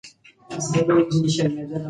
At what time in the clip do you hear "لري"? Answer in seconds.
1.65-1.79